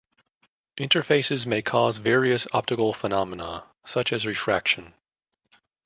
[0.79, 4.95] Interfaces may cause various optical phenomena, such as refraction.